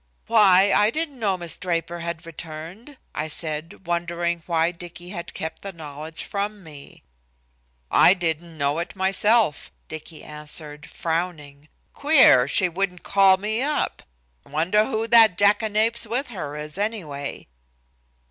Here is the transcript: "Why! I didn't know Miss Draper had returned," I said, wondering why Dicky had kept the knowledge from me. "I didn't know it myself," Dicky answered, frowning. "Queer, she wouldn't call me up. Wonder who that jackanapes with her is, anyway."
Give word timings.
"Why! 0.25 0.73
I 0.73 0.89
didn't 0.89 1.19
know 1.19 1.37
Miss 1.37 1.59
Draper 1.59 1.99
had 1.99 2.25
returned," 2.25 2.97
I 3.13 3.27
said, 3.27 3.85
wondering 3.85 4.41
why 4.47 4.71
Dicky 4.71 5.09
had 5.09 5.35
kept 5.35 5.61
the 5.61 5.71
knowledge 5.71 6.23
from 6.23 6.63
me. 6.63 7.03
"I 7.91 8.15
didn't 8.15 8.57
know 8.57 8.79
it 8.79 8.95
myself," 8.95 9.69
Dicky 9.87 10.23
answered, 10.23 10.89
frowning. 10.89 11.69
"Queer, 11.93 12.47
she 12.47 12.67
wouldn't 12.67 13.03
call 13.03 13.37
me 13.37 13.61
up. 13.61 14.01
Wonder 14.43 14.85
who 14.85 15.05
that 15.07 15.37
jackanapes 15.37 16.07
with 16.07 16.29
her 16.29 16.55
is, 16.55 16.79
anyway." 16.79 17.45